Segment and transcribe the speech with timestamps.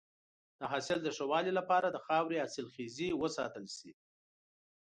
[0.59, 3.91] د حاصل د ښه والي لپاره د خاورې حاصلخیزی وساتل شي.